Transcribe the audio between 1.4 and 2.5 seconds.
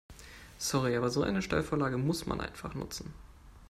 Steilvorlage muss man